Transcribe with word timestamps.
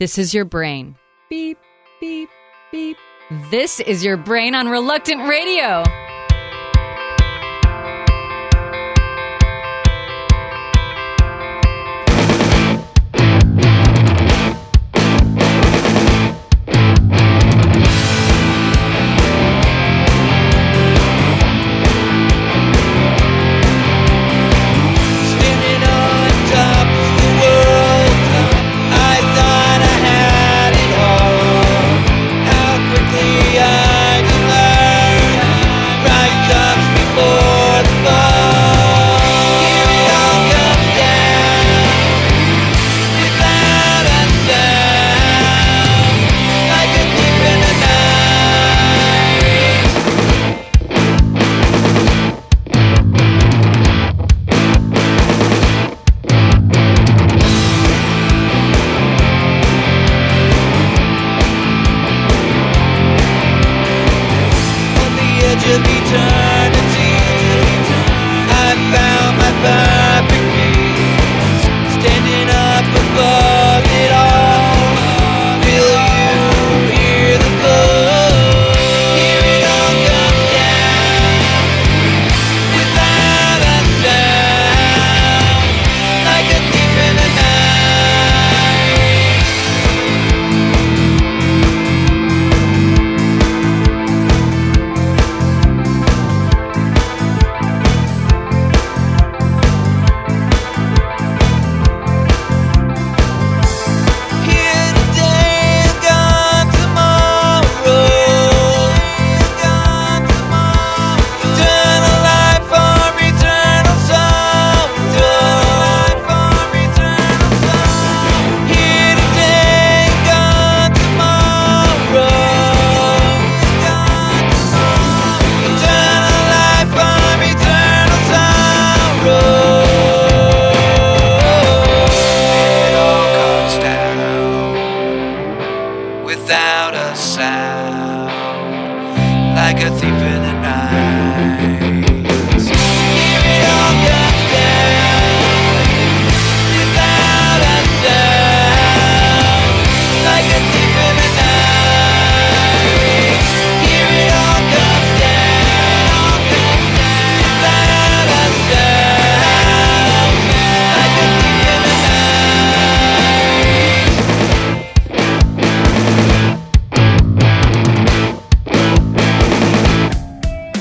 This 0.00 0.16
is 0.16 0.32
your 0.32 0.44
brain. 0.44 0.94
Beep, 1.28 1.58
beep, 2.00 2.28
beep. 2.70 2.96
This 3.50 3.80
is 3.80 4.04
your 4.04 4.16
brain 4.16 4.54
on 4.54 4.68
Reluctant 4.68 5.28
Radio. 5.28 5.82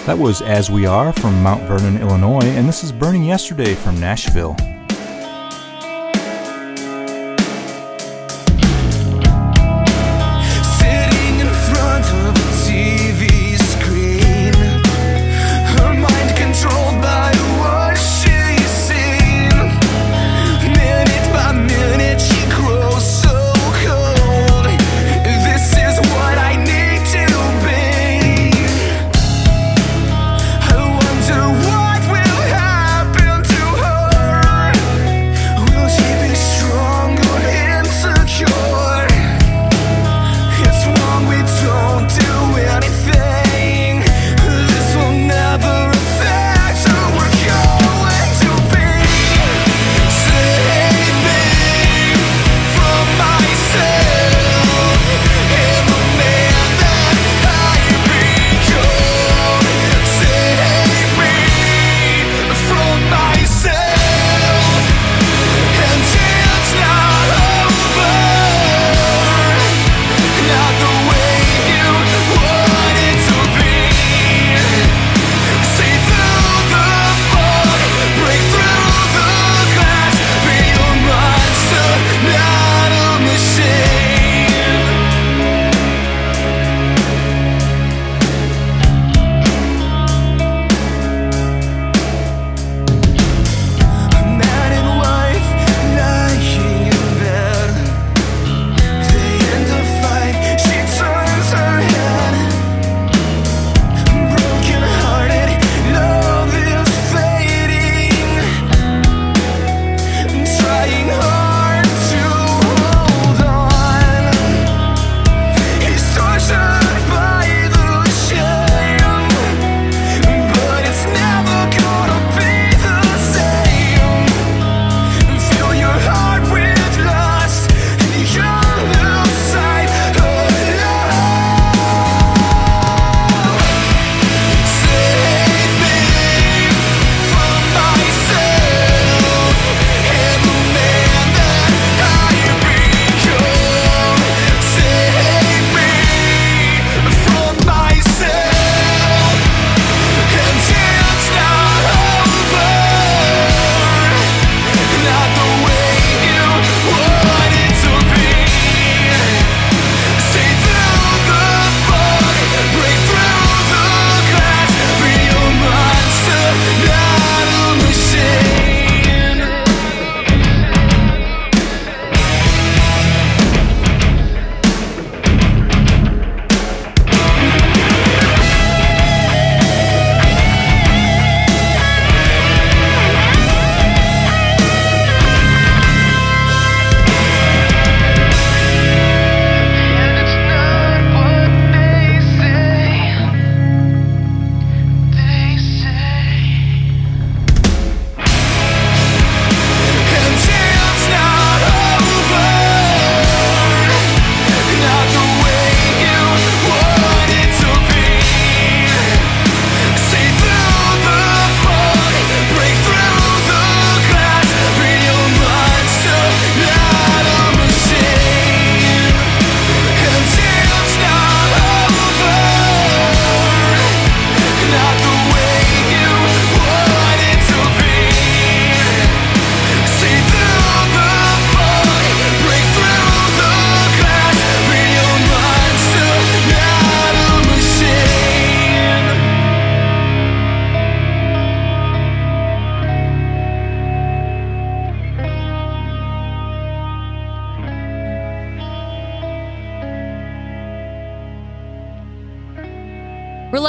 That 0.08 0.18
was 0.18 0.42
As 0.42 0.72
We 0.72 0.86
Are 0.86 1.12
from 1.12 1.44
Mount 1.44 1.64
Vernon, 1.64 1.98
Illinois, 1.98 2.46
and 2.46 2.66
this 2.66 2.82
is 2.82 2.94
Burning 2.94 3.26
Yesterday 3.26 3.76
from 3.76 4.00
Nashville. 4.00 4.56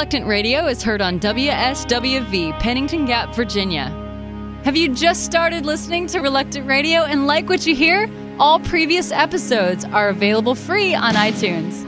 Reluctant 0.09 0.27
Radio 0.27 0.65
is 0.65 0.81
heard 0.81 1.01
on 1.01 1.19
WSWV, 1.19 2.59
Pennington 2.59 3.05
Gap, 3.05 3.35
Virginia. 3.35 3.89
Have 4.63 4.75
you 4.75 4.89
just 4.89 5.23
started 5.23 5.67
listening 5.67 6.07
to 6.07 6.19
Reluctant 6.19 6.65
Radio 6.65 7.03
and 7.03 7.27
like 7.27 7.47
what 7.47 7.67
you 7.67 7.75
hear? 7.75 8.09
All 8.39 8.59
previous 8.59 9.11
episodes 9.11 9.85
are 9.85 10.09
available 10.09 10.55
free 10.55 10.95
on 10.95 11.13
iTunes. 11.13 11.87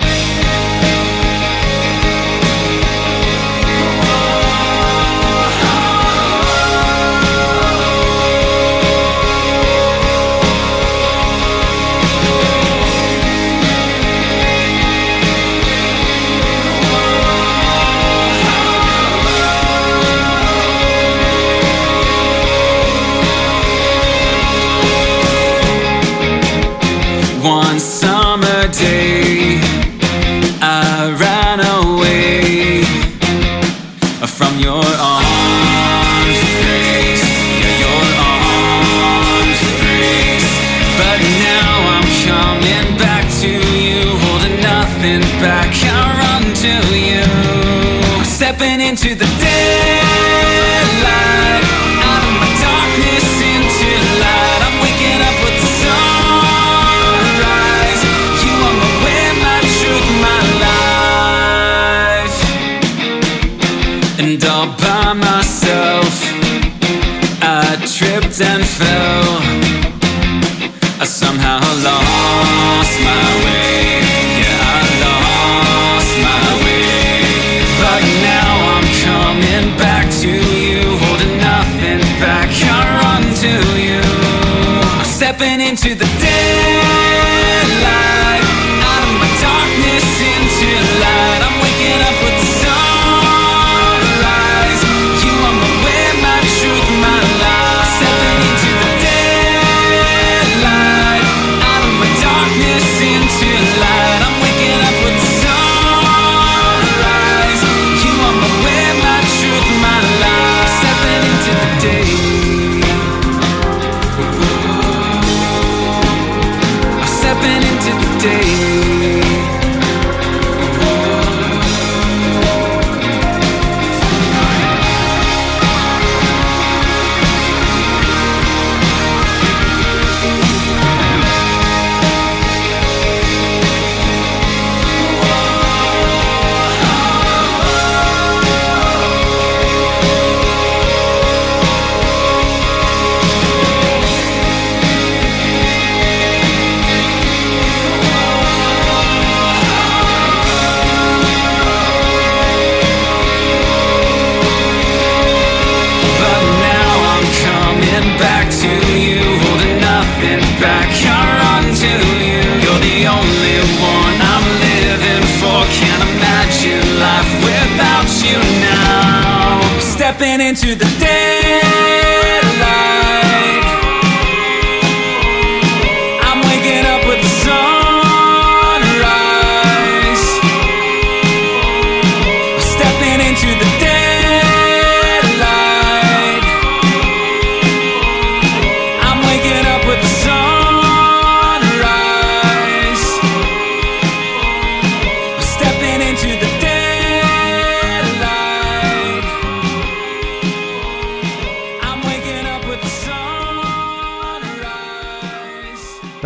somehow 71.05 71.59
lost. 71.83 72.10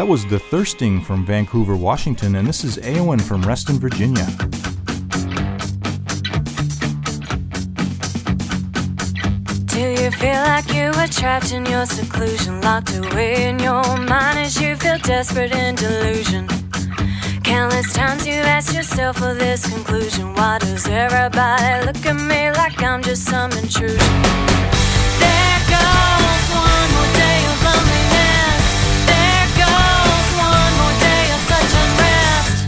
That 0.06 0.12
was 0.12 0.28
The 0.28 0.38
Thirsting 0.38 1.02
from 1.02 1.26
Vancouver, 1.26 1.76
Washington, 1.76 2.36
and 2.36 2.48
this 2.48 2.64
is 2.64 2.78
Aowen 2.78 3.20
from 3.20 3.42
Reston, 3.42 3.80
Virginia. 3.80 4.28
Do 9.66 9.80
you 9.80 10.12
feel 10.12 10.42
like 10.44 10.72
you 10.72 10.92
trapped 11.08 11.52
in 11.52 11.66
your 11.66 11.88
seclusion, 11.88 12.62
locked 12.62 12.96
away 12.96 13.50
in 13.50 13.58
your 13.58 13.82
mind 13.98 14.38
as 14.38 14.62
you 14.62 14.76
feel 14.76 15.00
desperate 15.00 15.52
delusion? 15.76 16.48
Countless 17.44 17.92
times 17.92 18.28
you've 18.28 18.46
yourself 18.46 19.18
for 19.18 19.34
this 19.34 19.68
conclusion. 19.68 20.36
Why 20.36 20.60
does 20.60 20.88
everybody 20.88 21.84
look 21.84 22.06
at 22.06 22.14
me 22.14 22.52
like 22.52 22.80
I'm 22.84 23.02
just 23.02 23.24
some 23.26 23.52
intrusion? 23.54 24.55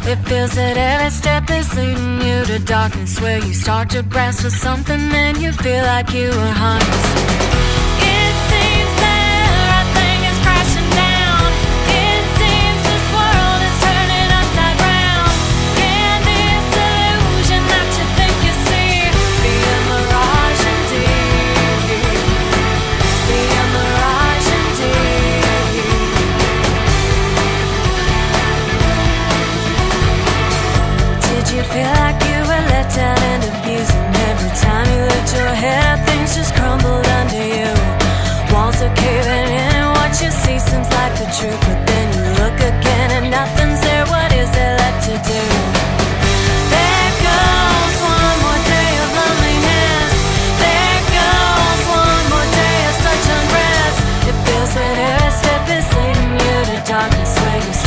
It 0.10 0.20
feels 0.20 0.56
that 0.56 0.78
every 0.78 1.10
step 1.10 1.52
is 1.52 1.76
leading 1.76 2.22
you 2.22 2.46
to 2.46 2.60
darkness, 2.60 3.20
where 3.20 3.40
you 3.40 3.54
start 3.54 3.90
to 3.90 4.04
grasp 4.04 4.44
for 4.44 4.50
something 4.50 5.02
and 5.12 5.36
you 5.38 5.52
feel 5.52 5.84
like 5.84 6.14
you 6.14 6.30
are 6.30 6.54
harnessed. 6.54 7.47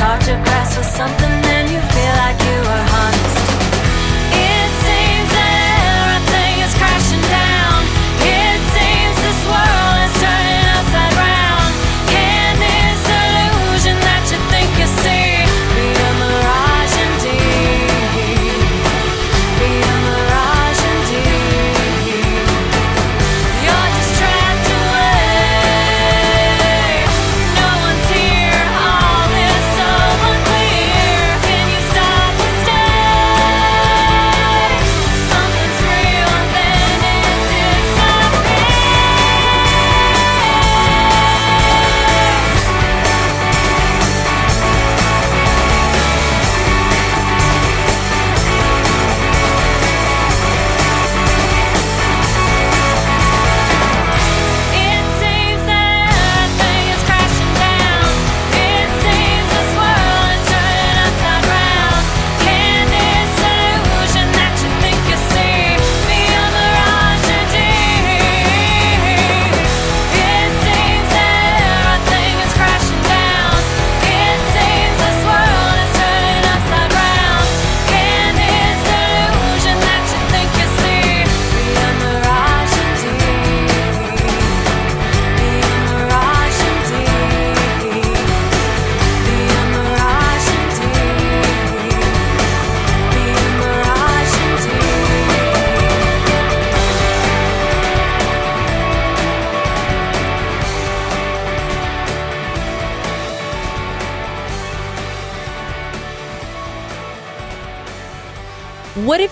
Start 0.01 0.27
your 0.27 0.43
grass 0.45 0.79
with 0.79 0.87
something 0.87 1.31
and 1.31 1.69
you 1.69 1.79
feel 1.79 2.15
like 2.25 2.41
you 2.41 2.59
are 2.73 2.90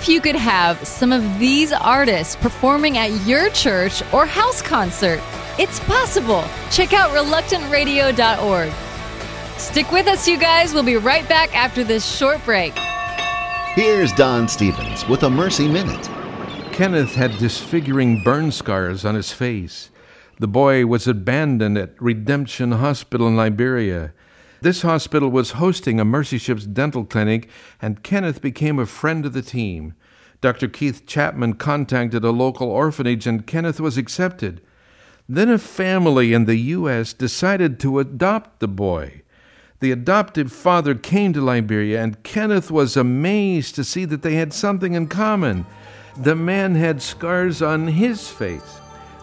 What 0.08 0.14
if 0.14 0.24
you 0.24 0.32
could 0.32 0.40
have 0.40 0.88
some 0.88 1.12
of 1.12 1.38
these 1.38 1.70
artists 1.70 2.34
performing 2.34 2.96
at 2.96 3.26
your 3.26 3.50
church 3.50 4.02
or 4.10 4.24
house 4.24 4.62
concert? 4.62 5.20
It's 5.58 5.80
possible. 5.80 6.44
Check 6.70 6.94
out 6.94 7.10
reluctantradio.org. 7.10 8.72
Stick 9.58 9.92
with 9.92 10.06
us, 10.06 10.26
you 10.26 10.38
guys. 10.38 10.72
We'll 10.72 10.82
be 10.82 10.96
right 10.96 11.28
back 11.28 11.54
after 11.54 11.84
this 11.84 12.10
short 12.10 12.42
break. 12.46 12.72
Here's 13.74 14.10
Don 14.12 14.48
Stephens 14.48 15.06
with 15.08 15.24
a 15.24 15.28
Mercy 15.28 15.68
Minute. 15.68 16.06
Kenneth 16.72 17.14
had 17.14 17.36
disfiguring 17.36 18.22
burn 18.22 18.50
scars 18.50 19.04
on 19.04 19.14
his 19.14 19.32
face. 19.32 19.90
The 20.40 20.48
boy 20.48 20.86
was 20.86 21.06
abandoned 21.06 21.76
at 21.76 22.00
Redemption 22.00 22.72
Hospital 22.72 23.28
in 23.28 23.36
Liberia. 23.36 24.14
This 24.60 24.82
hospital 24.82 25.30
was 25.30 25.52
hosting 25.52 26.00
a 26.00 26.04
Mercy 26.04 26.38
Ships 26.38 26.64
dental 26.64 27.04
clinic, 27.04 27.48
and 27.80 28.02
Kenneth 28.02 28.42
became 28.42 28.78
a 28.78 28.86
friend 28.86 29.24
of 29.24 29.32
the 29.32 29.42
team. 29.42 29.94
Dr. 30.40 30.68
Keith 30.68 31.06
Chapman 31.06 31.54
contacted 31.54 32.24
a 32.24 32.30
local 32.30 32.68
orphanage, 32.68 33.26
and 33.26 33.46
Kenneth 33.46 33.80
was 33.80 33.96
accepted. 33.96 34.60
Then 35.28 35.48
a 35.48 35.58
family 35.58 36.32
in 36.32 36.46
the 36.46 36.56
U.S. 36.56 37.12
decided 37.12 37.78
to 37.80 37.98
adopt 37.98 38.60
the 38.60 38.68
boy. 38.68 39.22
The 39.80 39.92
adoptive 39.92 40.50
father 40.50 40.94
came 40.94 41.32
to 41.34 41.40
Liberia, 41.40 42.02
and 42.02 42.22
Kenneth 42.24 42.70
was 42.70 42.96
amazed 42.96 43.76
to 43.76 43.84
see 43.84 44.04
that 44.06 44.22
they 44.22 44.34
had 44.34 44.52
something 44.52 44.94
in 44.94 45.06
common. 45.06 45.66
The 46.16 46.34
man 46.34 46.74
had 46.74 47.00
scars 47.00 47.62
on 47.62 47.86
his 47.86 48.28
face. 48.28 48.80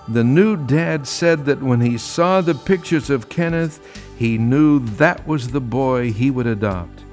The 0.08 0.24
new 0.24 0.56
dad 0.56 1.08
said 1.08 1.46
that 1.46 1.62
when 1.62 1.82
he 1.82 1.98
saw 1.98 2.39
the 2.39 2.56
pictures 2.56 3.10
of 3.10 3.27
Kenneth, 3.27 3.80
he 4.17 4.38
knew 4.38 4.79
that 4.79 5.27
was 5.27 5.50
the 5.50 5.62
boy 5.62 6.12
he 6.12 6.31
would 6.31 6.48
adopt. 6.48 7.03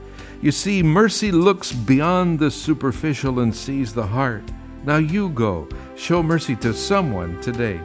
You 0.40 0.52
see, 0.52 0.82
mercy 0.82 1.30
looks 1.30 1.72
beyond 1.72 2.38
the 2.38 2.50
superficial 2.50 3.40
and 3.40 3.54
sees 3.54 3.94
the 3.94 4.06
heart. 4.06 4.42
Now 4.84 4.96
you 4.96 5.28
go. 5.28 5.68
Show 5.96 6.22
mercy 6.22 6.56
to 6.56 6.74
someone 6.74 7.40
today. 7.40 7.80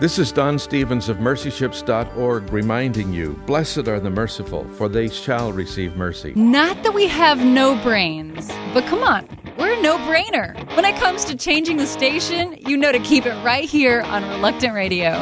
This 0.00 0.18
is 0.18 0.32
Don 0.32 0.58
Stephens 0.58 1.08
of 1.08 1.18
mercyships.org 1.18 2.52
reminding 2.52 3.12
you 3.12 3.40
Blessed 3.46 3.86
are 3.86 4.00
the 4.00 4.10
merciful, 4.10 4.64
for 4.70 4.88
they 4.88 5.08
shall 5.08 5.52
receive 5.52 5.96
mercy. 5.96 6.32
Not 6.34 6.82
that 6.82 6.92
we 6.92 7.06
have 7.06 7.44
no 7.44 7.80
brains, 7.82 8.48
but 8.72 8.84
come 8.86 9.04
on, 9.04 9.28
we're 9.56 9.74
a 9.74 9.80
no 9.82 9.98
brainer. 9.98 10.54
When 10.74 10.84
it 10.84 10.96
comes 10.96 11.24
to 11.26 11.36
changing 11.36 11.76
the 11.76 11.86
station, 11.86 12.56
you 12.58 12.76
know 12.76 12.90
to 12.90 12.98
keep 12.98 13.24
it 13.24 13.34
right 13.44 13.68
here 13.68 14.00
on 14.02 14.28
Reluctant 14.28 14.74
Radio. 14.74 15.12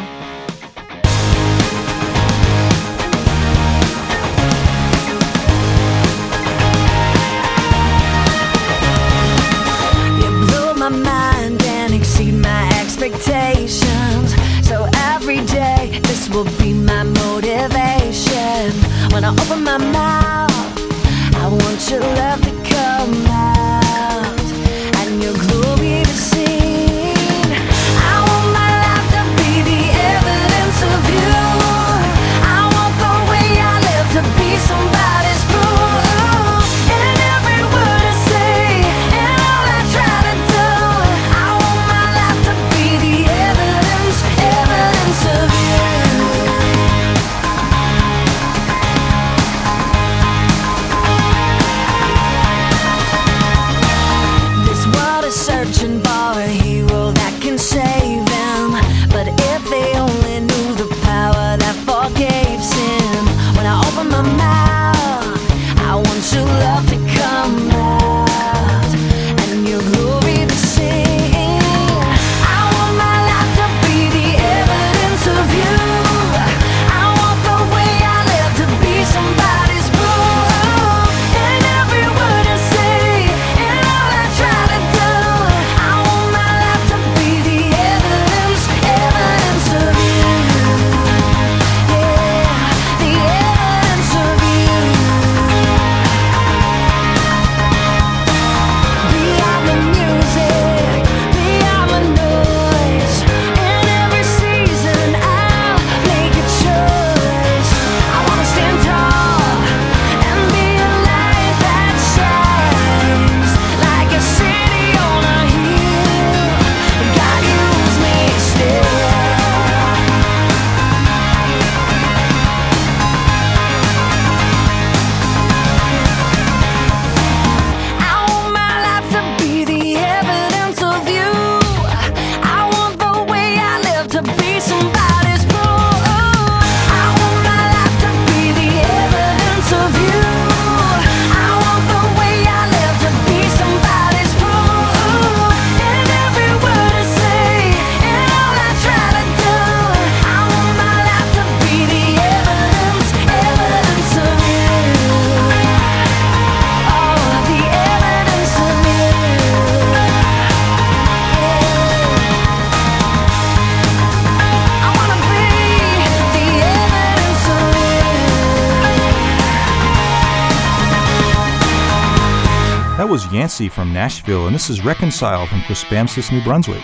Yancey 173.43 173.69
from 173.69 173.93
Nashville, 173.93 174.47
and 174.47 174.55
this 174.55 174.71
is 174.71 174.85
Reconcile 174.85 175.49
from 175.49 175.63
Quispamsis, 175.63 176.31
New 176.31 176.45
Brunswick. 176.45 176.81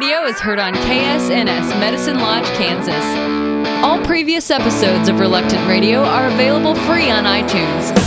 Radio 0.00 0.24
is 0.24 0.40
heard 0.40 0.58
on 0.58 0.72
KSNS, 0.72 1.78
Medicine 1.78 2.20
Lodge, 2.20 2.46
Kansas. 2.56 3.84
All 3.84 4.02
previous 4.02 4.50
episodes 4.50 5.10
of 5.10 5.20
Reluctant 5.20 5.68
Radio 5.68 6.02
are 6.02 6.28
available 6.28 6.74
free 6.74 7.10
on 7.10 7.24
iTunes. 7.24 7.99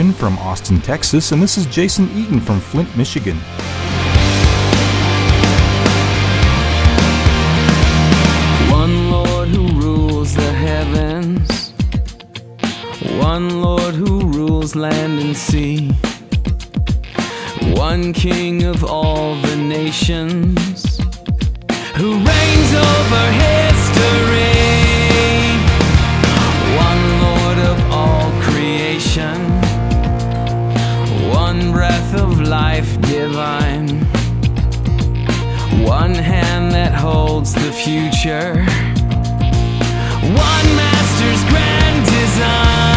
Morgan 0.00 0.18
from 0.18 0.38
Austin, 0.38 0.80
Texas, 0.80 1.30
and 1.30 1.42
this 1.42 1.58
is 1.58 1.66
Jason 1.66 2.08
Eaton 2.16 2.40
from 2.40 2.58
Flint, 2.58 2.88
Michigan. 2.96 3.36
One 8.70 9.10
Lord 9.10 9.48
who 9.48 9.68
rules 9.78 10.34
the 10.34 10.52
heavens, 10.54 11.74
one 13.20 13.60
Lord 13.60 13.94
who 13.94 14.20
rules 14.20 14.74
land 14.74 15.20
and 15.20 15.36
sea, 15.36 15.90
one 17.74 18.14
King 18.14 18.62
of 18.62 18.82
all 18.82 19.34
the 19.42 19.56
nations. 19.56 20.96
Who 21.96 22.14
reigns 22.14 22.72
over 22.72 23.24
history, 23.44 24.69
life 32.50 33.00
divine. 33.02 34.00
One 35.86 36.14
hand 36.14 36.72
that 36.72 36.92
holds 36.92 37.54
the 37.54 37.70
future. 37.70 38.54
One 40.24 40.68
master's 40.74 41.44
grand 41.48 42.04
design. 42.06 42.89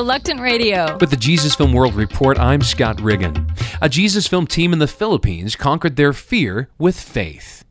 Reluctant 0.00 0.40
Radio. 0.40 0.96
With 0.98 1.10
the 1.10 1.16
Jesus 1.18 1.54
Film 1.54 1.74
World 1.74 1.94
Report, 1.94 2.38
I'm 2.38 2.62
Scott 2.62 2.98
Riggin. 3.02 3.46
A 3.82 3.88
Jesus 3.90 4.26
Film 4.26 4.46
team 4.46 4.72
in 4.72 4.78
the 4.78 4.86
Philippines 4.86 5.56
conquered 5.56 5.96
their 5.96 6.14
fear 6.14 6.70
with 6.78 6.98
faith. 6.98 7.66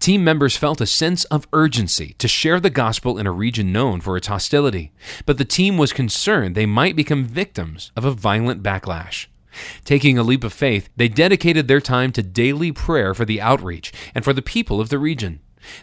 Team 0.00 0.24
members 0.24 0.56
felt 0.56 0.80
a 0.80 0.86
sense 0.86 1.22
of 1.26 1.46
urgency 1.52 2.16
to 2.18 2.26
share 2.26 2.58
the 2.58 2.68
gospel 2.68 3.16
in 3.16 3.28
a 3.28 3.30
region 3.30 3.70
known 3.70 4.00
for 4.00 4.16
its 4.16 4.26
hostility, 4.26 4.90
but 5.24 5.38
the 5.38 5.44
team 5.44 5.78
was 5.78 5.92
concerned 5.92 6.56
they 6.56 6.66
might 6.66 6.96
become 6.96 7.24
victims 7.24 7.92
of 7.94 8.04
a 8.04 8.10
violent 8.10 8.60
backlash. 8.60 9.28
Taking 9.84 10.18
a 10.18 10.24
leap 10.24 10.42
of 10.42 10.52
faith, 10.52 10.88
they 10.96 11.08
dedicated 11.08 11.68
their 11.68 11.80
time 11.80 12.10
to 12.10 12.24
daily 12.24 12.72
prayer 12.72 13.14
for 13.14 13.24
the 13.24 13.40
outreach 13.40 13.92
and 14.16 14.24
for 14.24 14.32
the 14.32 14.42
people 14.42 14.80
of 14.80 14.88
the 14.88 14.98
region. 14.98 15.38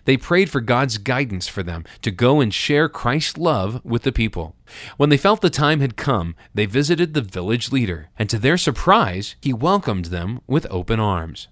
They 0.06 0.18
prayed 0.18 0.50
for 0.50 0.62
God's 0.62 0.98
guidance 0.98 1.48
for 1.48 1.64
them 1.64 1.84
to 2.02 2.12
go 2.12 2.42
and 2.42 2.54
share 2.54 2.90
Christ's 2.90 3.38
love 3.38 3.84
with 3.84 4.04
the 4.04 4.12
people. 4.12 4.56
When 4.98 5.10
they 5.10 5.18
felt 5.18 5.42
the 5.42 5.50
time 5.50 5.82
had 5.82 5.98
come, 5.98 6.36
they 6.54 6.66
visited 6.66 7.14
the 7.14 7.22
village 7.22 7.72
leader, 7.72 8.10
and 8.18 8.30
to 8.30 8.40
their 8.40 8.58
surprise, 8.58 9.36
he 9.42 9.54
welcomed 9.54 10.06
them 10.06 10.42
with 10.48 10.68
open 10.70 11.00
arms. 11.00 11.48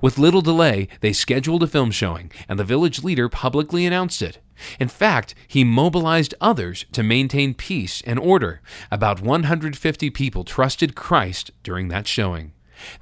With 0.00 0.18
little 0.18 0.42
delay, 0.42 0.88
they 1.00 1.12
scheduled 1.12 1.62
a 1.62 1.66
film 1.66 1.90
showing, 1.90 2.30
and 2.48 2.58
the 2.58 2.64
village 2.64 3.02
leader 3.02 3.28
publicly 3.28 3.86
announced 3.86 4.22
it. 4.22 4.38
In 4.78 4.88
fact, 4.88 5.34
he 5.48 5.64
mobilized 5.64 6.34
others 6.40 6.84
to 6.92 7.02
maintain 7.02 7.54
peace 7.54 8.02
and 8.06 8.18
order. 8.18 8.60
About 8.90 9.22
150 9.22 10.10
people 10.10 10.44
trusted 10.44 10.94
Christ 10.94 11.50
during 11.62 11.88
that 11.88 12.06
showing. 12.06 12.52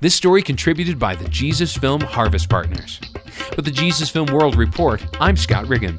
This 0.00 0.14
story 0.14 0.42
contributed 0.42 0.98
by 0.98 1.14
the 1.14 1.28
Jesus 1.28 1.76
Film 1.76 2.00
Harvest 2.00 2.48
Partners. 2.48 3.00
With 3.56 3.64
the 3.64 3.70
Jesus 3.70 4.10
Film 4.10 4.26
World 4.26 4.56
Report, 4.56 5.04
I'm 5.20 5.36
Scott 5.36 5.68
Riggin. 5.68 5.98